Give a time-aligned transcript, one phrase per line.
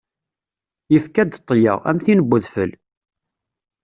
[0.93, 2.71] Yefka-d ṭṭya, am tin n udfel.